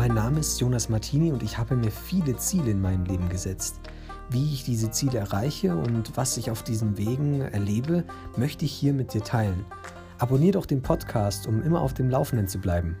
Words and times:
Mein 0.00 0.14
Name 0.14 0.40
ist 0.40 0.58
Jonas 0.58 0.88
Martini 0.88 1.30
und 1.30 1.42
ich 1.42 1.58
habe 1.58 1.76
mir 1.76 1.90
viele 1.90 2.34
Ziele 2.38 2.70
in 2.70 2.80
meinem 2.80 3.04
Leben 3.04 3.28
gesetzt. 3.28 3.80
Wie 4.30 4.54
ich 4.54 4.64
diese 4.64 4.90
Ziele 4.90 5.18
erreiche 5.18 5.76
und 5.76 6.16
was 6.16 6.38
ich 6.38 6.50
auf 6.50 6.62
diesen 6.62 6.96
Wegen 6.96 7.42
erlebe, 7.42 8.04
möchte 8.34 8.64
ich 8.64 8.72
hier 8.72 8.94
mit 8.94 9.12
dir 9.12 9.22
teilen. 9.22 9.66
Abonnier 10.16 10.52
doch 10.52 10.64
den 10.64 10.80
Podcast, 10.80 11.46
um 11.46 11.62
immer 11.62 11.82
auf 11.82 11.92
dem 11.92 12.08
Laufenden 12.08 12.48
zu 12.48 12.62
bleiben. 12.62 12.96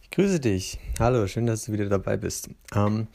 Ich 0.00 0.10
grüße 0.12 0.38
dich. 0.38 0.78
Hallo, 1.00 1.26
schön, 1.26 1.46
dass 1.46 1.64
du 1.64 1.72
wieder 1.72 1.88
dabei 1.88 2.16
bist. 2.16 2.50
Ähm, 2.72 3.08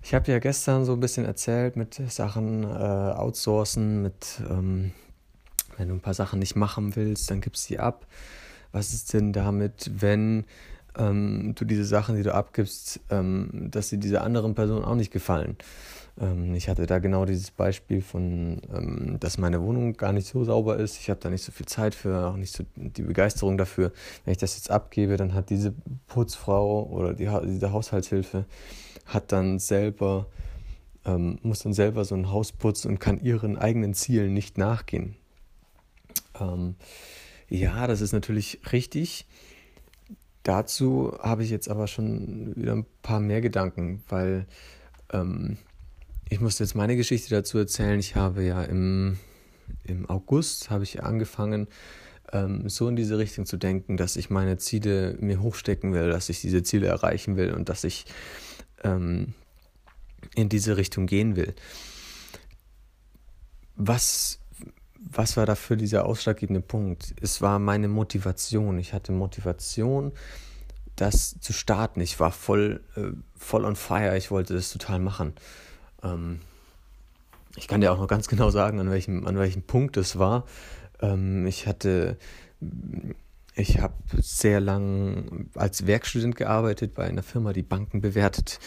ich 0.00 0.14
habe 0.14 0.30
ja 0.30 0.38
gestern 0.38 0.84
so 0.84 0.92
ein 0.92 1.00
bisschen 1.00 1.24
erzählt 1.24 1.74
mit 1.74 2.00
Sachen 2.08 2.62
äh, 2.62 2.66
outsourcen, 2.66 4.00
mit 4.00 4.40
ähm, 4.48 4.92
wenn 5.78 5.88
du 5.88 5.94
ein 5.94 6.00
paar 6.00 6.14
Sachen 6.14 6.38
nicht 6.38 6.56
machen 6.56 6.96
willst, 6.96 7.30
dann 7.30 7.40
gibst 7.40 7.64
sie 7.64 7.78
ab. 7.78 8.06
Was 8.72 8.94
ist 8.94 9.12
denn 9.12 9.32
damit, 9.32 9.90
wenn 9.94 10.44
ähm, 10.96 11.54
du 11.54 11.64
diese 11.64 11.84
Sachen, 11.84 12.16
die 12.16 12.22
du 12.22 12.34
abgibst, 12.34 13.00
ähm, 13.10 13.68
dass 13.70 13.88
sie 13.88 13.98
dieser 13.98 14.22
anderen 14.22 14.54
Person 14.54 14.84
auch 14.84 14.94
nicht 14.94 15.12
gefallen? 15.12 15.56
Ähm, 16.20 16.54
ich 16.54 16.68
hatte 16.68 16.86
da 16.86 16.98
genau 16.98 17.24
dieses 17.24 17.50
Beispiel 17.50 18.02
von, 18.02 18.60
ähm, 18.74 19.16
dass 19.20 19.38
meine 19.38 19.62
Wohnung 19.62 19.94
gar 19.94 20.12
nicht 20.12 20.26
so 20.26 20.44
sauber 20.44 20.76
ist. 20.76 20.98
Ich 20.98 21.10
habe 21.10 21.20
da 21.20 21.30
nicht 21.30 21.44
so 21.44 21.52
viel 21.52 21.66
Zeit 21.66 21.94
für, 21.94 22.28
auch 22.28 22.36
nicht 22.36 22.54
so 22.54 22.64
die 22.76 23.02
Begeisterung 23.02 23.58
dafür. 23.58 23.92
Wenn 24.24 24.32
ich 24.32 24.38
das 24.38 24.56
jetzt 24.56 24.70
abgebe, 24.70 25.16
dann 25.16 25.34
hat 25.34 25.50
diese 25.50 25.72
Putzfrau 26.06 26.84
oder 26.84 27.14
die, 27.14 27.28
diese 27.46 27.72
Haushaltshilfe 27.72 28.44
hat 29.06 29.32
dann 29.32 29.58
selber 29.58 30.26
ähm, 31.04 31.38
muss 31.42 31.60
dann 31.60 31.72
selber 31.72 32.04
so 32.04 32.14
ein 32.14 32.30
Haus 32.30 32.52
putzen 32.52 32.88
und 32.92 33.00
kann 33.00 33.20
ihren 33.20 33.58
eigenen 33.58 33.94
Zielen 33.94 34.34
nicht 34.34 34.58
nachgehen. 34.58 35.16
Ähm, 36.42 36.76
ja, 37.48 37.86
das 37.86 38.00
ist 38.00 38.12
natürlich 38.12 38.60
richtig. 38.72 39.26
Dazu 40.42 41.16
habe 41.20 41.44
ich 41.44 41.50
jetzt 41.50 41.68
aber 41.68 41.86
schon 41.86 42.56
wieder 42.56 42.72
ein 42.72 42.86
paar 43.02 43.20
mehr 43.20 43.40
Gedanken, 43.40 44.02
weil 44.08 44.46
ähm, 45.12 45.58
ich 46.28 46.40
muss 46.40 46.58
jetzt 46.58 46.74
meine 46.74 46.96
Geschichte 46.96 47.30
dazu 47.30 47.58
erzählen. 47.58 48.00
Ich 48.00 48.16
habe 48.16 48.42
ja 48.42 48.62
im, 48.62 49.18
im 49.84 50.08
August 50.10 50.70
habe 50.70 50.84
ich 50.84 51.02
angefangen, 51.02 51.68
ähm, 52.32 52.68
so 52.68 52.88
in 52.88 52.96
diese 52.96 53.18
Richtung 53.18 53.46
zu 53.46 53.56
denken, 53.56 53.96
dass 53.96 54.16
ich 54.16 54.30
meine 54.30 54.56
Ziele 54.56 55.16
mir 55.20 55.42
hochstecken 55.42 55.92
will, 55.92 56.10
dass 56.10 56.28
ich 56.28 56.40
diese 56.40 56.62
Ziele 56.62 56.88
erreichen 56.88 57.36
will 57.36 57.52
und 57.52 57.68
dass 57.68 57.84
ich 57.84 58.06
ähm, 58.82 59.34
in 60.34 60.48
diese 60.48 60.76
Richtung 60.76 61.06
gehen 61.06 61.36
will. 61.36 61.54
Was 63.76 64.41
was 65.10 65.36
war 65.36 65.46
dafür 65.46 65.76
dieser 65.76 66.06
ausschlaggebende 66.06 66.60
Punkt? 66.60 67.14
Es 67.20 67.42
war 67.42 67.58
meine 67.58 67.88
Motivation. 67.88 68.78
Ich 68.78 68.92
hatte 68.92 69.12
Motivation, 69.12 70.12
das 70.96 71.38
zu 71.40 71.52
starten. 71.52 72.00
Ich 72.00 72.20
war 72.20 72.32
voll, 72.32 72.82
äh, 72.96 73.12
voll 73.36 73.64
on 73.64 73.76
fire. 73.76 74.16
Ich 74.16 74.30
wollte 74.30 74.54
das 74.54 74.72
total 74.72 74.98
machen. 74.98 75.34
Ähm, 76.02 76.40
ich 77.56 77.68
kann 77.68 77.80
dir 77.80 77.92
auch 77.92 77.98
noch 77.98 78.08
ganz 78.08 78.28
genau 78.28 78.50
sagen, 78.50 78.80
an 78.80 78.90
welchem, 78.90 79.26
an 79.26 79.38
welchem 79.38 79.62
Punkt 79.62 79.96
es 79.96 80.18
war. 80.18 80.46
Ähm, 81.00 81.46
ich 81.46 81.66
hatte, 81.66 82.16
ich 83.54 83.80
habe 83.80 83.94
sehr 84.18 84.60
lang 84.60 85.50
als 85.54 85.86
Werkstudent 85.86 86.36
gearbeitet 86.36 86.94
bei 86.94 87.04
einer 87.04 87.22
Firma, 87.22 87.52
die 87.52 87.62
Banken 87.62 88.00
bewertet. 88.00 88.58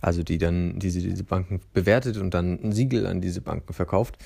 Also 0.00 0.22
die 0.22 0.38
dann 0.38 0.78
diese, 0.78 1.00
diese 1.00 1.24
Banken 1.24 1.60
bewertet 1.72 2.16
und 2.16 2.34
dann 2.34 2.58
ein 2.62 2.72
Siegel 2.72 3.06
an 3.06 3.20
diese 3.20 3.40
Banken 3.40 3.72
verkauft. 3.72 4.18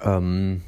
Ähm, 0.00 0.62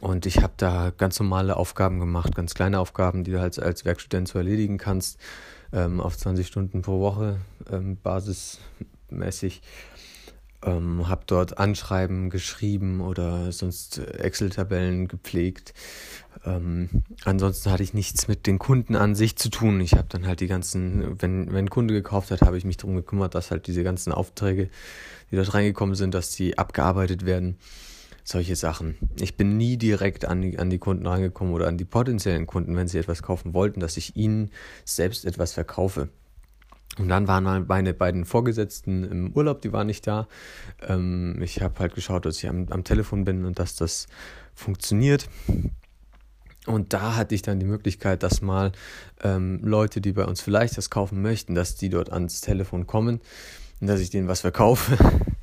und 0.00 0.26
ich 0.26 0.42
habe 0.42 0.54
da 0.56 0.92
ganz 0.96 1.20
normale 1.20 1.56
Aufgaben 1.56 2.00
gemacht, 2.00 2.34
ganz 2.34 2.54
kleine 2.54 2.80
Aufgaben, 2.80 3.22
die 3.22 3.30
du 3.30 3.40
halt 3.40 3.58
als 3.60 3.84
Werkstudent 3.84 4.26
so 4.26 4.38
erledigen 4.38 4.78
kannst, 4.78 5.18
ähm, 5.72 6.00
auf 6.00 6.16
20 6.16 6.46
Stunden 6.46 6.82
pro 6.82 7.00
Woche 7.00 7.38
ähm, 7.70 7.96
basismäßig. 8.02 9.62
Ähm, 10.64 11.06
habe 11.06 11.22
dort 11.26 11.58
Anschreiben 11.58 12.30
geschrieben 12.30 13.00
oder 13.00 13.52
sonst 13.52 13.98
Excel-Tabellen 13.98 15.06
gepflegt. 15.06 15.74
Ähm, 16.44 16.88
ansonsten 17.24 17.70
hatte 17.70 17.84
ich 17.84 17.94
nichts 17.94 18.26
mit 18.26 18.48
den 18.48 18.58
Kunden 18.58 18.96
an 18.96 19.14
sich 19.14 19.36
zu 19.36 19.50
tun. 19.50 19.80
Ich 19.80 19.92
habe 19.92 20.08
dann 20.08 20.26
halt 20.26 20.40
die 20.40 20.48
ganzen, 20.48 21.20
wenn, 21.22 21.52
wenn 21.52 21.66
ein 21.66 21.70
Kunde 21.70 21.94
gekauft 21.94 22.32
hat, 22.32 22.42
habe 22.42 22.58
ich 22.58 22.64
mich 22.64 22.78
darum 22.78 22.96
gekümmert, 22.96 23.36
dass 23.36 23.52
halt 23.52 23.68
diese 23.68 23.84
ganzen 23.84 24.12
Aufträge, 24.12 24.68
die 25.30 25.36
dort 25.36 25.54
reingekommen 25.54 25.94
sind, 25.94 26.14
dass 26.14 26.30
die 26.30 26.58
abgearbeitet 26.58 27.26
werden 27.26 27.58
solche 28.26 28.56
Sachen. 28.56 28.96
Ich 29.20 29.36
bin 29.36 29.56
nie 29.56 29.76
direkt 29.76 30.24
an 30.24 30.42
die, 30.42 30.58
an 30.58 30.68
die 30.68 30.78
Kunden 30.78 31.06
rangekommen 31.06 31.54
oder 31.54 31.68
an 31.68 31.78
die 31.78 31.84
potenziellen 31.84 32.46
Kunden, 32.46 32.76
wenn 32.76 32.88
sie 32.88 32.98
etwas 32.98 33.22
kaufen 33.22 33.54
wollten, 33.54 33.78
dass 33.78 33.96
ich 33.96 34.16
ihnen 34.16 34.50
selbst 34.84 35.24
etwas 35.24 35.52
verkaufe. 35.52 36.08
Und 36.98 37.08
dann 37.08 37.28
waren 37.28 37.66
meine 37.68 37.94
beiden 37.94 38.24
Vorgesetzten 38.24 39.04
im 39.04 39.32
Urlaub, 39.32 39.62
die 39.62 39.72
waren 39.72 39.86
nicht 39.86 40.06
da. 40.08 40.26
Ähm, 40.88 41.40
ich 41.40 41.62
habe 41.62 41.78
halt 41.78 41.94
geschaut, 41.94 42.26
dass 42.26 42.38
ich 42.38 42.48
am, 42.48 42.66
am 42.70 42.82
Telefon 42.82 43.24
bin 43.24 43.44
und 43.44 43.60
dass 43.60 43.76
das 43.76 44.08
funktioniert. 44.54 45.28
Und 46.66 46.94
da 46.94 47.14
hatte 47.14 47.34
ich 47.34 47.42
dann 47.42 47.60
die 47.60 47.66
Möglichkeit, 47.66 48.24
dass 48.24 48.42
mal 48.42 48.72
ähm, 49.22 49.60
Leute, 49.62 50.00
die 50.00 50.12
bei 50.12 50.24
uns 50.24 50.40
vielleicht 50.40 50.76
das 50.76 50.90
kaufen 50.90 51.22
möchten, 51.22 51.54
dass 51.54 51.76
die 51.76 51.90
dort 51.90 52.12
ans 52.12 52.40
Telefon 52.40 52.88
kommen 52.88 53.20
und 53.80 53.86
dass 53.86 54.00
ich 54.00 54.10
denen 54.10 54.26
was 54.26 54.40
verkaufe. 54.40 54.98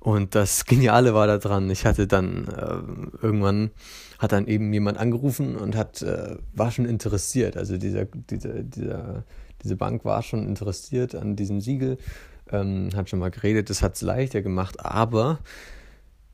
Und 0.00 0.34
das 0.34 0.64
Geniale 0.64 1.14
war 1.14 1.26
daran, 1.26 1.68
ich 1.70 1.84
hatte 1.84 2.06
dann 2.06 2.46
äh, 2.48 3.24
irgendwann 3.24 3.70
hat 4.18 4.32
dann 4.32 4.46
eben 4.48 4.72
jemand 4.72 4.98
angerufen 4.98 5.56
und 5.56 5.76
hat 5.76 6.02
äh, 6.02 6.36
war 6.52 6.70
schon 6.70 6.86
interessiert. 6.86 7.56
Also 7.56 7.78
dieser, 7.78 8.04
dieser, 8.04 8.62
dieser, 8.62 9.24
diese 9.62 9.76
Bank 9.76 10.04
war 10.04 10.22
schon 10.22 10.46
interessiert 10.46 11.14
an 11.14 11.36
diesem 11.36 11.60
Siegel, 11.60 11.98
ähm, 12.50 12.90
hat 12.94 13.08
schon 13.08 13.20
mal 13.20 13.30
geredet, 13.30 13.70
das 13.70 13.82
hat 13.82 13.94
es 13.94 14.02
leichter 14.02 14.42
gemacht, 14.42 14.84
aber 14.84 15.38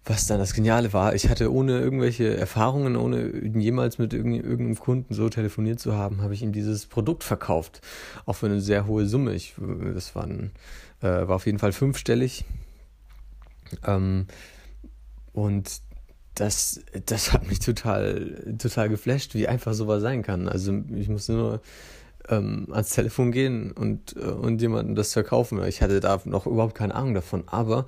was 0.07 0.27
dann 0.27 0.39
das 0.39 0.53
Geniale 0.53 0.93
war, 0.93 1.15
ich 1.15 1.31
hatte 1.31 1.51
ohne 1.51 1.79
irgendwelche 1.81 2.37
Erfahrungen, 2.37 2.97
ohne 2.97 3.43
jemals 3.57 3.99
mit 3.99 4.13
irgendeinem 4.13 4.79
Kunden 4.79 5.15
so 5.15 5.31
telefoniert 5.31 5.81
zu 5.81 5.95
haben, 5.95 6.21
habe 6.21 6.35
ich 6.35 6.43
ihm 6.43 6.53
dieses 6.53 6.85
Produkt 6.85 7.25
verkauft. 7.25 7.81
Auch 8.27 8.35
für 8.35 8.47
eine 8.47 8.61
sehr 8.61 8.87
hohe 8.87 9.07
Summe. 9.07 9.33
Ich, 9.33 9.55
das 9.95 10.15
war, 10.15 10.25
ein, 10.25 10.51
äh, 11.01 11.07
war 11.07 11.37
auf 11.37 11.47
jeden 11.47 11.59
Fall 11.59 11.73
fünfstellig. 11.73 12.45
Ähm, 13.87 14.27
und 15.33 15.81
das, 16.35 16.81
das 17.07 17.33
hat 17.33 17.47
mich 17.49 17.61
total, 17.61 18.57
total 18.59 18.89
geflasht, 18.89 19.35
wie 19.35 19.49
einfach 19.49 19.75
sowas 19.75 20.03
sein 20.03 20.23
kann. 20.23 20.49
Also 20.49 20.83
ich 20.95 21.09
musste 21.09 21.33
nur 21.33 21.61
ähm, 22.29 22.69
ans 22.73 22.91
Telefon 22.91 23.33
gehen 23.33 23.71
und, 23.73 24.17
äh, 24.17 24.21
und 24.21 24.61
jemandem 24.61 24.95
das 24.95 25.13
verkaufen. 25.13 25.63
Ich 25.65 25.83
hatte 25.83 26.01
da 26.01 26.21
noch 26.25 26.47
überhaupt 26.47 26.75
keine 26.75 26.95
Ahnung 26.95 27.15
davon. 27.15 27.45
Aber 27.47 27.87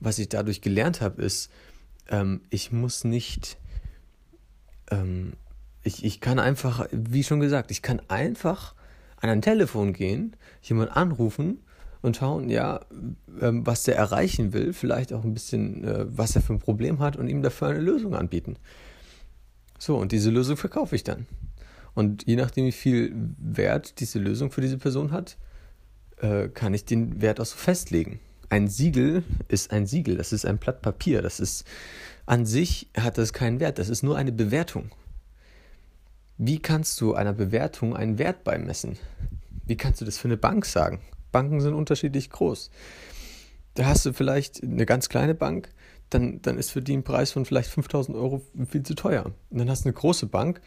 was 0.00 0.18
ich 0.18 0.28
dadurch 0.28 0.60
gelernt 0.60 1.00
habe, 1.00 1.22
ist, 1.22 1.50
ähm, 2.08 2.42
ich 2.50 2.72
muss 2.72 3.04
nicht, 3.04 3.58
ähm, 4.90 5.34
ich, 5.82 6.04
ich 6.04 6.20
kann 6.20 6.38
einfach, 6.38 6.86
wie 6.90 7.24
schon 7.24 7.40
gesagt, 7.40 7.70
ich 7.70 7.82
kann 7.82 8.02
einfach 8.08 8.74
an 9.16 9.30
ein 9.30 9.42
Telefon 9.42 9.92
gehen, 9.92 10.36
jemanden 10.62 10.92
anrufen 10.92 11.60
und 12.02 12.16
schauen, 12.16 12.48
ja, 12.48 12.80
ähm, 13.40 13.66
was 13.66 13.84
der 13.84 13.96
erreichen 13.96 14.52
will, 14.52 14.72
vielleicht 14.72 15.12
auch 15.12 15.24
ein 15.24 15.34
bisschen, 15.34 15.84
äh, 15.84 16.06
was 16.08 16.34
er 16.34 16.42
für 16.42 16.54
ein 16.54 16.58
Problem 16.58 16.98
hat 16.98 17.16
und 17.16 17.28
ihm 17.28 17.42
dafür 17.42 17.68
eine 17.68 17.80
Lösung 17.80 18.14
anbieten. 18.14 18.56
So, 19.78 19.96
und 19.96 20.12
diese 20.12 20.30
Lösung 20.30 20.56
verkaufe 20.56 20.94
ich 20.94 21.04
dann. 21.04 21.26
Und 21.94 22.26
je 22.26 22.36
nachdem, 22.36 22.66
wie 22.66 22.72
viel 22.72 23.14
Wert 23.38 24.00
diese 24.00 24.18
Lösung 24.18 24.50
für 24.50 24.60
diese 24.60 24.78
Person 24.78 25.10
hat, 25.10 25.36
äh, 26.18 26.48
kann 26.48 26.74
ich 26.74 26.84
den 26.84 27.20
Wert 27.20 27.40
auch 27.40 27.46
so 27.46 27.56
festlegen. 27.56 28.20
Ein 28.48 28.68
Siegel 28.68 29.22
ist 29.48 29.70
ein 29.72 29.86
Siegel, 29.86 30.16
das 30.16 30.32
ist 30.32 30.44
ein 30.44 30.58
Blatt 30.58 30.82
Papier, 30.82 31.22
das 31.22 31.40
ist 31.40 31.64
an 32.26 32.46
sich 32.46 32.88
hat 32.96 33.18
das 33.18 33.32
keinen 33.32 33.60
Wert, 33.60 33.78
das 33.78 33.88
ist 33.88 34.02
nur 34.02 34.16
eine 34.16 34.32
Bewertung. 34.32 34.90
Wie 36.36 36.58
kannst 36.58 37.00
du 37.00 37.14
einer 37.14 37.32
Bewertung 37.32 37.96
einen 37.96 38.18
Wert 38.18 38.44
beimessen? 38.44 38.98
Wie 39.66 39.76
kannst 39.76 40.00
du 40.00 40.04
das 40.04 40.18
für 40.18 40.28
eine 40.28 40.36
Bank 40.36 40.64
sagen? 40.64 41.00
Banken 41.32 41.60
sind 41.60 41.74
unterschiedlich 41.74 42.30
groß. 42.30 42.70
Da 43.74 43.86
hast 43.86 44.04
du 44.04 44.12
vielleicht 44.12 44.62
eine 44.62 44.86
ganz 44.86 45.08
kleine 45.08 45.34
Bank, 45.34 45.70
dann, 46.10 46.42
dann 46.42 46.58
ist 46.58 46.70
für 46.70 46.82
die 46.82 46.96
ein 46.96 47.04
Preis 47.04 47.30
von 47.30 47.44
vielleicht 47.44 47.70
5000 47.70 48.16
Euro 48.16 48.42
viel 48.68 48.82
zu 48.82 48.94
teuer. 48.94 49.26
Und 49.50 49.58
dann 49.58 49.70
hast 49.70 49.84
du 49.84 49.88
eine 49.88 49.94
große 49.94 50.26
Bank, 50.26 50.60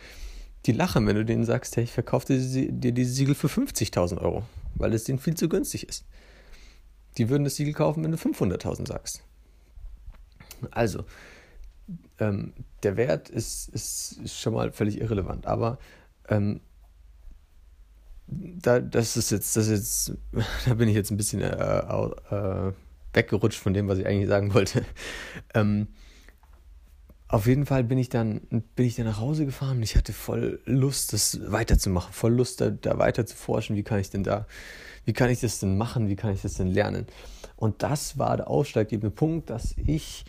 die 0.66 0.72
lachen, 0.72 1.06
wenn 1.06 1.18
du 1.18 1.26
denen 1.26 1.44
sagst, 1.44 1.76
hey, 1.76 1.84
ich 1.84 1.92
verkaufe 1.92 2.28
dir 2.28 2.38
diese 2.38 3.14
Siegel 3.14 3.36
für 3.36 3.48
50.000 3.48 4.20
Euro, 4.20 4.44
weil 4.76 4.94
es 4.94 5.04
denen 5.04 5.20
viel 5.20 5.36
zu 5.36 5.50
günstig 5.50 5.88
ist. 5.88 6.06
Die 7.18 7.30
würden 7.30 7.44
das 7.44 7.58
Siegel 7.58 7.74
kaufen, 7.74 8.04
wenn 8.04 8.12
du 8.12 8.18
500.000 8.18 8.88
sagst. 8.88 9.24
Also, 10.72 11.04
ähm, 12.20 12.54
der 12.84 12.96
Wert 12.96 13.30
ist, 13.30 13.70
ist, 13.70 14.20
ist, 14.24 14.40
schon 14.40 14.54
mal 14.54 14.72
völlig 14.72 15.02
irrelevant, 15.02 15.46
aber 15.46 15.78
ähm, 16.30 16.62
da, 18.28 18.80
das 18.80 19.18
ist 19.18 19.32
jetzt, 19.32 19.56
das 19.56 19.68
ist 19.68 20.10
jetzt, 20.10 20.46
da 20.66 20.74
bin 20.76 20.90
ich 20.90 20.96
jetzt 20.96 21.12
ein 21.12 21.18
bisschen 21.18 21.42
äh, 21.42 21.48
äh, 21.50 22.72
weggerutscht 23.14 23.60
von 23.60 23.74
dem, 23.74 23.88
was 23.88 24.00
ich 24.00 24.08
eigentlich 24.08 24.30
sagen 24.30 24.54
wollte. 24.54 24.86
Ähm, 25.56 25.88
auf 27.28 27.48
jeden 27.48 27.66
Fall 27.66 27.84
bin 27.84 27.98
ich 27.98 28.10
dann, 28.10 28.42
bin 28.76 28.86
ich 28.86 28.96
dann 28.96 29.06
nach 29.06 29.20
Hause 29.20 29.46
gefahren 29.46 29.78
und 29.78 29.84
ich 29.84 29.96
hatte 29.96 30.14
voll 30.14 30.62
Lust, 30.66 31.14
das 31.14 31.40
weiterzumachen, 31.52 32.14
voll 32.14 32.34
Lust, 32.34 32.62
da, 32.62 32.70
da 32.70 33.00
weiter 33.00 33.26
zu 33.26 33.36
forschen. 33.36 33.76
Wie 33.76 33.84
kann 33.84 34.00
ich 34.00 34.10
denn 34.12 34.24
da, 34.24 34.46
wie 35.06 35.14
kann 35.14 35.32
ich 35.32 35.42
das 35.42 35.60
denn 35.60 35.78
machen? 35.78 36.10
Wie 36.10 36.16
kann 36.16 36.34
ich 36.34 36.42
das 36.42 36.56
denn 36.56 36.68
lernen? 36.68 37.08
Und 37.56 37.82
das 37.82 38.20
war 38.20 38.38
der 38.38 38.48
ausschlaggebende 38.50 39.10
Punkt, 39.16 39.50
dass 39.50 39.76
ich 39.78 40.26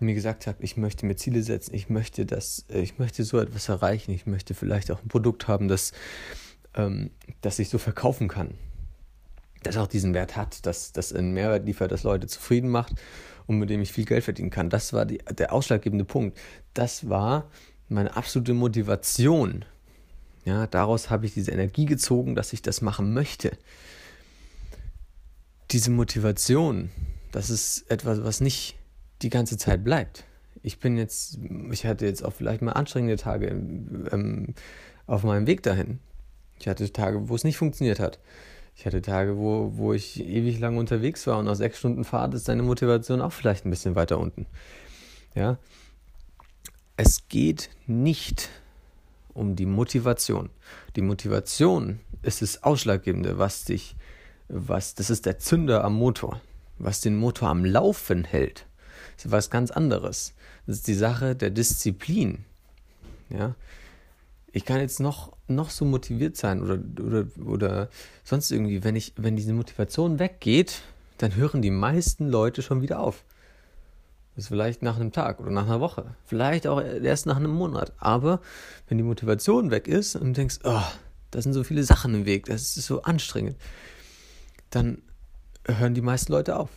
mir 0.00 0.14
gesagt 0.14 0.46
habe, 0.46 0.62
ich 0.62 0.76
möchte 0.76 1.06
mir 1.06 1.16
Ziele 1.16 1.42
setzen, 1.42 1.74
ich 1.74 1.88
möchte 1.88 2.26
das, 2.26 2.66
ich 2.68 2.98
möchte 2.98 3.24
so 3.24 3.38
etwas 3.38 3.68
erreichen, 3.68 4.10
ich 4.10 4.26
möchte 4.26 4.54
vielleicht 4.54 4.90
auch 4.90 5.02
ein 5.02 5.08
Produkt 5.08 5.48
haben, 5.48 5.68
das, 5.68 5.92
ähm, 6.74 7.10
das 7.40 7.58
ich 7.58 7.68
so 7.68 7.78
verkaufen 7.78 8.28
kann, 8.28 8.54
das 9.62 9.76
auch 9.76 9.86
diesen 9.86 10.14
Wert 10.14 10.36
hat, 10.36 10.66
dass 10.66 10.92
das 10.92 11.12
einen 11.12 11.32
Mehrwert 11.32 11.66
liefert, 11.66 11.92
das 11.92 12.02
Leute 12.02 12.26
zufrieden 12.26 12.68
macht 12.68 12.94
und 13.46 13.58
mit 13.58 13.70
dem 13.70 13.80
ich 13.80 13.92
viel 13.92 14.04
Geld 14.04 14.24
verdienen 14.24 14.50
kann. 14.50 14.70
Das 14.70 14.92
war 14.92 15.06
die, 15.06 15.18
der 15.18 15.52
ausschlaggebende 15.52 16.04
Punkt. 16.04 16.38
Das 16.74 17.08
war 17.08 17.50
meine 17.88 18.16
absolute 18.16 18.54
Motivation. 18.54 19.64
Ja, 20.44 20.66
daraus 20.66 21.10
habe 21.10 21.26
ich 21.26 21.34
diese 21.34 21.52
Energie 21.52 21.86
gezogen, 21.86 22.34
dass 22.34 22.52
ich 22.52 22.62
das 22.62 22.80
machen 22.80 23.14
möchte. 23.14 23.56
Diese 25.70 25.90
Motivation, 25.90 26.90
das 27.30 27.48
ist 27.48 27.90
etwas, 27.90 28.24
was 28.24 28.40
nicht 28.40 28.76
die 29.22 29.30
ganze 29.30 29.56
Zeit 29.56 29.84
bleibt. 29.84 30.24
Ich 30.62 30.80
bin 30.80 30.98
jetzt, 30.98 31.38
ich 31.70 31.86
hatte 31.86 32.06
jetzt 32.06 32.24
auch 32.24 32.32
vielleicht 32.32 32.62
mal 32.62 32.72
anstrengende 32.72 33.16
Tage 33.16 33.48
ähm, 33.48 34.54
auf 35.06 35.22
meinem 35.22 35.46
Weg 35.46 35.62
dahin. 35.62 36.00
Ich 36.62 36.68
hatte 36.68 36.92
Tage, 36.92 37.28
wo 37.28 37.34
es 37.34 37.42
nicht 37.42 37.56
funktioniert 37.56 37.98
hat. 37.98 38.20
Ich 38.76 38.86
hatte 38.86 39.02
Tage, 39.02 39.36
wo, 39.36 39.72
wo 39.74 39.92
ich 39.92 40.24
ewig 40.24 40.60
lang 40.60 40.76
unterwegs 40.76 41.26
war 41.26 41.38
und 41.38 41.46
nach 41.46 41.56
sechs 41.56 41.80
Stunden 41.80 42.04
Fahrt 42.04 42.34
ist 42.34 42.48
deine 42.48 42.62
Motivation 42.62 43.20
auch 43.20 43.32
vielleicht 43.32 43.66
ein 43.66 43.70
bisschen 43.70 43.96
weiter 43.96 44.20
unten. 44.20 44.46
Ja. 45.34 45.58
Es 46.96 47.26
geht 47.28 47.70
nicht 47.88 48.48
um 49.34 49.56
die 49.56 49.66
Motivation. 49.66 50.50
Die 50.94 51.02
Motivation 51.02 51.98
ist 52.22 52.42
das 52.42 52.62
Ausschlaggebende, 52.62 53.40
was 53.40 53.64
dich, 53.64 53.96
was, 54.46 54.94
das 54.94 55.10
ist 55.10 55.26
der 55.26 55.40
Zünder 55.40 55.82
am 55.82 55.94
Motor, 55.94 56.40
was 56.78 57.00
den 57.00 57.16
Motor 57.16 57.48
am 57.48 57.64
Laufen 57.64 58.22
hält. 58.22 58.66
Das 59.16 59.24
ist 59.24 59.32
was 59.32 59.50
ganz 59.50 59.72
anderes. 59.72 60.32
Das 60.68 60.76
ist 60.76 60.86
die 60.86 60.94
Sache 60.94 61.34
der 61.34 61.50
Disziplin. 61.50 62.44
Ja, 63.30 63.56
ich 64.52 64.64
kann 64.64 64.80
jetzt 64.80 65.00
noch, 65.00 65.32
noch 65.48 65.70
so 65.70 65.84
motiviert 65.84 66.36
sein 66.36 66.62
oder, 66.62 66.78
oder, 67.04 67.26
oder 67.44 67.88
sonst 68.22 68.50
irgendwie, 68.50 68.84
wenn 68.84 68.96
ich, 68.96 69.14
wenn 69.16 69.36
diese 69.36 69.54
Motivation 69.54 70.18
weggeht, 70.18 70.82
dann 71.18 71.34
hören 71.34 71.62
die 71.62 71.70
meisten 71.70 72.28
Leute 72.28 72.62
schon 72.62 72.82
wieder 72.82 73.00
auf. 73.00 73.24
Das 74.34 74.44
ist 74.44 74.48
vielleicht 74.48 74.82
nach 74.82 74.96
einem 74.96 75.12
Tag 75.12 75.40
oder 75.40 75.50
nach 75.50 75.66
einer 75.66 75.80
Woche, 75.80 76.14
vielleicht 76.26 76.66
auch 76.66 76.80
erst 76.80 77.26
nach 77.26 77.36
einem 77.36 77.52
Monat. 77.52 77.92
Aber 77.98 78.40
wenn 78.88 78.98
die 78.98 79.04
Motivation 79.04 79.70
weg 79.70 79.88
ist 79.88 80.16
und 80.16 80.28
du 80.28 80.32
denkst, 80.32 80.60
oh, 80.64 80.82
da 81.30 81.42
sind 81.42 81.52
so 81.52 81.64
viele 81.64 81.84
Sachen 81.84 82.14
im 82.14 82.24
Weg, 82.24 82.46
das 82.46 82.76
ist 82.76 82.86
so 82.86 83.02
anstrengend, 83.02 83.56
dann 84.70 85.02
hören 85.66 85.94
die 85.94 86.00
meisten 86.00 86.32
Leute 86.32 86.56
auf. 86.56 86.70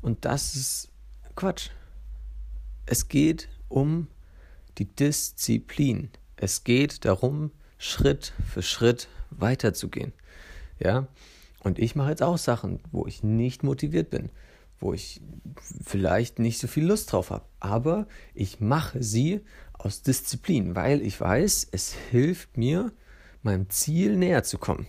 Und 0.00 0.24
das 0.24 0.54
ist 0.54 0.88
Quatsch. 1.34 1.70
Es 2.86 3.08
geht 3.08 3.48
um 3.68 4.06
die 4.78 4.86
Disziplin. 4.86 6.10
Es 6.42 6.64
geht 6.64 7.04
darum, 7.04 7.50
Schritt 7.76 8.32
für 8.50 8.62
Schritt 8.62 9.08
weiterzugehen. 9.28 10.14
Ja? 10.78 11.06
Und 11.62 11.78
ich 11.78 11.94
mache 11.94 12.08
jetzt 12.10 12.22
auch 12.22 12.38
Sachen, 12.38 12.80
wo 12.90 13.06
ich 13.06 13.22
nicht 13.22 13.62
motiviert 13.62 14.08
bin, 14.08 14.30
wo 14.78 14.94
ich 14.94 15.20
vielleicht 15.84 16.38
nicht 16.38 16.58
so 16.58 16.66
viel 16.66 16.86
Lust 16.86 17.12
drauf 17.12 17.28
habe. 17.28 17.44
Aber 17.60 18.06
ich 18.32 18.58
mache 18.58 19.02
sie 19.02 19.42
aus 19.74 20.00
Disziplin, 20.00 20.74
weil 20.74 21.02
ich 21.02 21.20
weiß, 21.20 21.68
es 21.72 21.92
hilft 21.92 22.56
mir, 22.56 22.90
meinem 23.42 23.68
Ziel 23.68 24.16
näher 24.16 24.42
zu 24.42 24.56
kommen. 24.56 24.86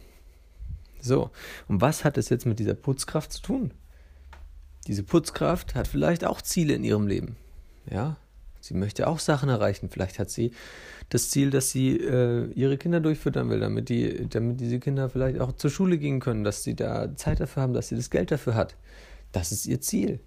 So, 1.02 1.32
und 1.68 1.82
was 1.82 2.06
hat 2.06 2.18
es 2.18 2.30
jetzt 2.30 2.46
mit 2.46 2.60
dieser 2.60 2.76
Putzkraft 2.76 3.34
zu 3.34 3.42
tun? 3.42 3.74
Diese 4.88 5.04
Putzkraft 5.04 5.76
hat 5.76 5.90
vielleicht 5.90 6.24
auch 6.24 6.42
Ziele 6.42 6.76
in 6.76 6.86
ihrem 6.86 7.08
Leben. 7.08 7.36
Ja, 7.90 8.16
Sie 8.62 8.74
möchte 8.74 9.08
auch 9.08 9.20
Sachen 9.20 9.50
erreichen. 9.50 9.90
Vielleicht 9.90 10.20
hat 10.20 10.30
sie 10.30 10.52
das 11.10 11.30
Ziel, 11.30 11.50
dass 11.50 11.72
sie 11.72 11.98
äh, 11.98 12.50
ihre 12.54 12.78
Kinder 12.78 13.00
durchfüttern 13.00 13.50
will, 13.50 13.60
damit, 13.60 13.90
die, 13.90 14.30
damit 14.30 14.60
diese 14.62 14.80
Kinder 14.80 15.10
vielleicht 15.10 15.40
auch 15.40 15.52
zur 15.52 15.70
Schule 15.70 15.98
gehen 15.98 16.20
können, 16.20 16.44
dass 16.44 16.64
sie 16.64 16.76
da 16.76 17.16
Zeit 17.16 17.40
dafür 17.40 17.64
haben, 17.64 17.74
dass 17.74 17.90
sie 17.90 17.96
das 17.96 18.10
Geld 18.10 18.32
dafür 18.32 18.56
hat. 18.56 18.76
Das 19.32 19.52
ist 19.52 19.66
ihr 19.66 19.82
Ziel. 19.82 20.20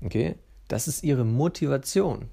Okay? 0.00 0.36
Das 0.68 0.88
ist 0.88 1.04
ihre 1.04 1.24
Motivation. 1.24 2.28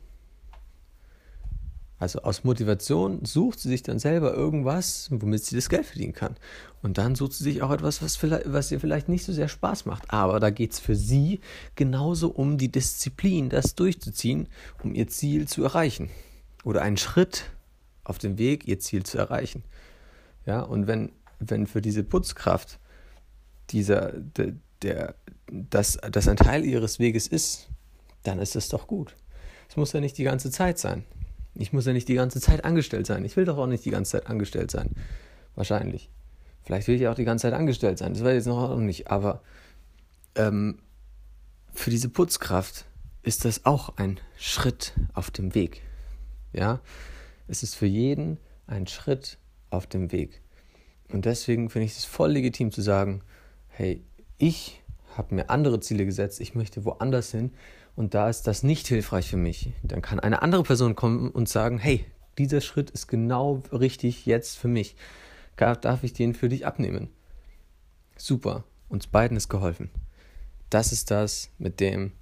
Also 1.99 2.21
aus 2.21 2.45
Motivation 2.45 3.25
sucht 3.25 3.59
sie 3.59 3.67
sich 3.67 3.83
dann 3.83 3.99
selber 3.99 4.33
irgendwas, 4.33 5.09
womit 5.11 5.43
sie 5.43 5.57
das 5.57 5.67
Geld 5.67 5.85
verdienen 5.85 6.13
kann. 6.13 6.37
Und 6.81 6.97
dann 6.97 7.15
sucht 7.15 7.33
sie 7.33 7.43
sich 7.43 7.61
auch 7.61 7.71
etwas, 7.71 8.01
was, 8.01 8.23
was 8.23 8.71
ihr 8.71 8.79
vielleicht 8.79 9.09
nicht 9.09 9.25
so 9.25 9.33
sehr 9.33 9.49
Spaß 9.49 9.85
macht. 9.85 10.11
Aber 10.11 10.39
da 10.39 10.49
geht 10.49 10.71
es 10.71 10.79
für 10.79 10.95
sie 10.95 11.41
genauso 11.75 12.29
um 12.29 12.57
die 12.57 12.71
Disziplin, 12.71 13.49
das 13.49 13.75
durchzuziehen, 13.75 14.47
um 14.81 14.95
ihr 14.95 15.09
Ziel 15.09 15.47
zu 15.47 15.61
erreichen. 15.61 16.09
Oder 16.63 16.81
einen 16.83 16.97
Schritt 16.97 17.51
auf 18.05 18.17
dem 18.17 18.37
Weg, 18.37 18.65
ihr 18.65 18.79
Ziel 18.79 19.03
zu 19.03 19.17
erreichen. 19.17 19.63
Ja, 20.45 20.61
und 20.61 20.87
wenn, 20.87 21.11
wenn 21.39 21.67
für 21.67 21.81
diese 21.81 22.03
Putzkraft 22.03 22.79
dieser, 23.71 24.13
der, 24.13 24.53
der, 24.81 25.15
das, 25.51 25.97
das 26.09 26.29
ein 26.29 26.37
Teil 26.37 26.63
ihres 26.63 26.99
Weges 26.99 27.27
ist, 27.27 27.67
dann 28.23 28.39
ist 28.39 28.55
es 28.55 28.69
doch 28.69 28.87
gut. 28.87 29.17
Es 29.67 29.75
muss 29.75 29.91
ja 29.91 29.99
nicht 29.99 30.17
die 30.17 30.23
ganze 30.23 30.49
Zeit 30.49 30.79
sein. 30.79 31.03
Ich 31.55 31.73
muss 31.73 31.85
ja 31.85 31.93
nicht 31.93 32.07
die 32.07 32.15
ganze 32.15 32.39
Zeit 32.39 32.63
angestellt 32.63 33.05
sein. 33.07 33.25
Ich 33.25 33.35
will 33.35 33.45
doch 33.45 33.57
auch 33.57 33.67
nicht 33.67 33.85
die 33.85 33.91
ganze 33.91 34.11
Zeit 34.11 34.27
angestellt 34.27 34.71
sein. 34.71 34.91
Wahrscheinlich. 35.55 36.09
Vielleicht 36.63 36.87
will 36.87 36.95
ich 36.95 37.07
auch 37.07 37.15
die 37.15 37.25
ganze 37.25 37.43
Zeit 37.43 37.53
angestellt 37.53 37.97
sein. 37.97 38.13
Das 38.13 38.23
weiß 38.23 38.29
ich 38.29 38.35
jetzt 38.35 38.47
noch 38.47 38.77
nicht. 38.77 39.09
Aber 39.09 39.41
ähm, 40.35 40.79
für 41.73 41.89
diese 41.89 42.09
Putzkraft 42.09 42.85
ist 43.23 43.45
das 43.45 43.65
auch 43.65 43.97
ein 43.97 44.19
Schritt 44.37 44.93
auf 45.13 45.31
dem 45.31 45.55
Weg. 45.55 45.81
Ja, 46.53 46.79
es 47.47 47.63
ist 47.63 47.75
für 47.75 47.85
jeden 47.85 48.37
ein 48.67 48.87
Schritt 48.87 49.37
auf 49.69 49.87
dem 49.87 50.11
Weg. 50.11 50.41
Und 51.11 51.25
deswegen 51.25 51.69
finde 51.69 51.85
ich 51.85 51.97
es 51.97 52.05
voll 52.05 52.31
legitim 52.31 52.71
zu 52.71 52.81
sagen, 52.81 53.21
hey, 53.67 54.03
ich 54.37 54.81
habe 55.17 55.35
mir 55.35 55.49
andere 55.49 55.79
Ziele 55.79 56.05
gesetzt, 56.05 56.39
ich 56.39 56.55
möchte 56.55 56.85
woanders 56.85 57.31
hin 57.31 57.51
und 57.99 58.13
da 58.13 58.29
ist 58.29 58.47
das 58.47 58.63
nicht 58.63 58.87
hilfreich 58.87 59.29
für 59.29 59.35
mich, 59.35 59.73
dann 59.83 60.01
kann 60.01 60.21
eine 60.21 60.41
andere 60.41 60.63
Person 60.63 60.95
kommen 60.95 61.31
und 61.31 61.49
sagen, 61.49 61.79
hey, 61.79 62.06
dieser 62.37 62.61
Schritt 62.61 62.89
ist 62.91 63.07
genau 63.07 63.61
richtig 63.73 64.25
jetzt 64.25 64.57
für 64.57 64.69
mich. 64.69 64.95
Darf 65.57 66.06
ich 66.06 66.13
den 66.13 66.33
für 66.33 66.47
dich 66.47 66.65
abnehmen? 66.65 67.09
Super, 68.15 68.63
uns 68.87 69.07
beiden 69.07 69.35
ist 69.35 69.49
geholfen. 69.49 69.89
Das 70.69 70.94
ist 70.94 71.11
das 71.11 71.49
mit 71.57 71.81
dem, 71.81 72.13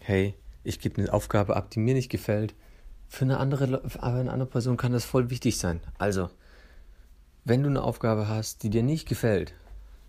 hey, 0.00 0.34
ich 0.64 0.80
gebe 0.80 1.00
eine 1.00 1.12
Aufgabe 1.12 1.54
ab, 1.54 1.70
die 1.70 1.78
mir 1.78 1.94
nicht 1.94 2.10
gefällt. 2.10 2.56
Für 3.06 3.26
eine 3.26 3.38
andere, 3.38 3.88
für 3.88 4.02
eine 4.02 4.32
andere 4.32 4.50
Person 4.50 4.76
kann 4.76 4.90
das 4.90 5.04
voll 5.04 5.30
wichtig 5.30 5.56
sein. 5.56 5.78
Also, 5.98 6.30
wenn 7.44 7.62
du 7.62 7.68
eine 7.68 7.84
Aufgabe 7.84 8.26
hast, 8.26 8.64
die 8.64 8.70
dir 8.70 8.82
nicht 8.82 9.08
gefällt, 9.08 9.54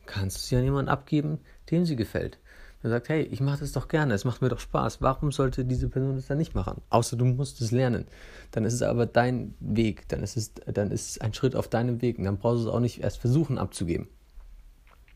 kannst 0.07 0.37
du 0.37 0.41
sie 0.41 0.55
an 0.55 0.63
jemanden 0.63 0.89
abgeben, 0.89 1.37
dem 1.69 1.85
sie 1.85 1.95
gefällt. 1.95 2.39
Er 2.83 2.91
sagt, 2.91 3.09
hey, 3.09 3.23
ich 3.23 3.41
mache 3.41 3.59
das 3.59 3.71
doch 3.71 3.87
gerne, 3.87 4.13
es 4.13 4.23
macht 4.23 4.41
mir 4.41 4.49
doch 4.49 4.59
Spaß. 4.59 5.01
Warum 5.01 5.31
sollte 5.31 5.65
diese 5.65 5.89
Person 5.89 6.15
das 6.15 6.27
dann 6.27 6.37
nicht 6.37 6.53
machen? 6.53 6.81
Außer 6.89 7.17
du 7.17 7.25
musst 7.25 7.59
es 7.61 7.71
lernen. 7.71 8.05
Dann 8.51 8.65
ist 8.65 8.73
es 8.73 8.83
aber 8.83 9.07
dein 9.07 9.55
Weg, 9.59 10.07
dann 10.09 10.21
ist 10.21 10.37
es, 10.37 10.53
dann 10.53 10.91
ist 10.91 11.09
es 11.09 11.21
ein 11.21 11.33
Schritt 11.33 11.55
auf 11.55 11.67
deinem 11.67 12.01
Weg 12.01 12.19
und 12.19 12.25
dann 12.25 12.37
brauchst 12.37 12.63
du 12.63 12.67
es 12.69 12.73
auch 12.73 12.79
nicht 12.79 13.01
erst 13.01 13.17
versuchen 13.17 13.57
abzugeben. 13.57 14.07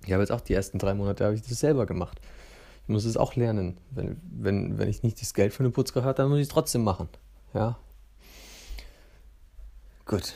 Ich 0.05 0.11
habe 0.11 0.23
jetzt 0.23 0.31
auch 0.31 0.41
die 0.41 0.53
ersten 0.53 0.79
drei 0.79 0.95
Monate 0.95 1.23
habe 1.23 1.35
ich 1.35 1.43
das 1.43 1.59
selber 1.59 1.85
gemacht. 1.85 2.19
Ich 2.83 2.89
muss 2.89 3.05
es 3.05 3.15
auch 3.15 3.35
lernen. 3.35 3.77
Wenn, 3.91 4.19
wenn, 4.31 4.79
wenn 4.79 4.89
ich 4.89 5.03
nicht 5.03 5.21
das 5.21 5.35
Geld 5.35 5.53
für 5.53 5.63
eine 5.63 5.69
Putzkraft 5.69 6.07
habe, 6.07 6.17
dann 6.17 6.29
muss 6.29 6.39
ich 6.39 6.47
es 6.47 6.49
trotzdem 6.49 6.83
machen. 6.83 7.07
Ja. 7.53 7.77
Gut. 10.05 10.33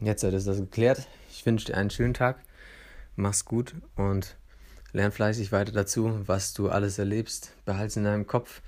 Jetzt 0.00 0.22
ist 0.22 0.46
das 0.46 0.58
geklärt. 0.58 1.08
Ich 1.30 1.44
wünsche 1.44 1.66
dir 1.66 1.76
einen 1.76 1.90
schönen 1.90 2.14
Tag. 2.14 2.38
Mach's 3.16 3.44
gut 3.44 3.74
und 3.96 4.36
Lern 4.94 5.10
fleißig 5.10 5.50
weiter 5.50 5.72
dazu, 5.72 6.20
was 6.28 6.54
du 6.54 6.68
alles 6.68 7.00
erlebst. 7.00 7.50
Behalte 7.64 7.88
es 7.88 7.96
in 7.96 8.04
deinem 8.04 8.28
Kopf 8.28 8.62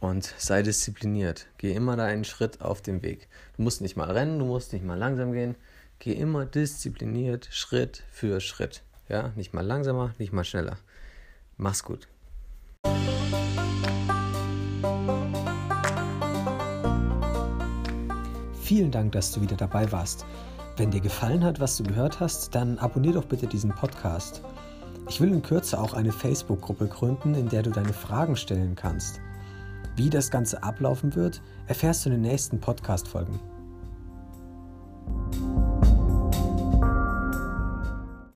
und 0.00 0.32
sei 0.38 0.62
diszipliniert. 0.62 1.46
Geh 1.58 1.74
immer 1.74 1.94
da 1.94 2.06
einen 2.06 2.24
Schritt 2.24 2.62
auf 2.62 2.80
dem 2.80 3.02
Weg. 3.02 3.28
Du 3.58 3.62
musst 3.62 3.82
nicht 3.82 3.98
mal 3.98 4.10
rennen, 4.10 4.38
du 4.38 4.46
musst 4.46 4.72
nicht 4.72 4.82
mal 4.82 4.96
langsam 4.96 5.32
gehen. 5.32 5.54
Geh 5.98 6.14
immer 6.14 6.46
diszipliniert, 6.46 7.48
Schritt 7.50 8.02
für 8.10 8.40
Schritt. 8.40 8.82
Ja, 9.10 9.32
nicht 9.36 9.52
mal 9.52 9.60
langsamer, 9.60 10.14
nicht 10.16 10.32
mal 10.32 10.42
schneller. 10.42 10.78
Mach's 11.58 11.84
gut. 11.84 12.08
Vielen 18.62 18.90
Dank, 18.90 19.12
dass 19.12 19.32
du 19.32 19.42
wieder 19.42 19.56
dabei 19.56 19.92
warst. 19.92 20.24
Wenn 20.78 20.90
dir 20.90 21.00
gefallen 21.02 21.44
hat, 21.44 21.60
was 21.60 21.76
du 21.76 21.84
gehört 21.84 22.20
hast, 22.20 22.54
dann 22.54 22.78
abonnier 22.78 23.12
doch 23.12 23.26
bitte 23.26 23.46
diesen 23.46 23.74
Podcast. 23.74 24.40
Ich 25.08 25.20
will 25.20 25.32
in 25.32 25.42
Kürze 25.42 25.80
auch 25.80 25.94
eine 25.94 26.12
Facebook-Gruppe 26.12 26.88
gründen, 26.88 27.34
in 27.34 27.48
der 27.48 27.62
du 27.62 27.70
deine 27.70 27.92
Fragen 27.92 28.36
stellen 28.36 28.74
kannst. 28.74 29.20
Wie 29.94 30.10
das 30.10 30.30
Ganze 30.30 30.62
ablaufen 30.62 31.14
wird, 31.14 31.40
erfährst 31.68 32.04
du 32.04 32.10
in 32.10 32.16
den 32.16 32.30
nächsten 32.30 32.60
Podcast-Folgen. 32.60 33.40